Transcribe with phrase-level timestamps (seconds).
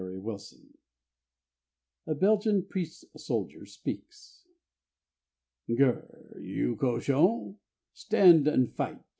[0.03, 0.39] My Foe
[2.07, 4.47] A Belgian Priest Soldier Speaks:
[5.67, 6.39] GURR!
[6.41, 7.59] You 'cochon'!
[7.93, 9.03] Stand and fight!